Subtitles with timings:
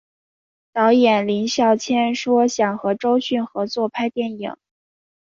[0.73, 4.55] 导演林孝谦说想和周迅合作拍电影。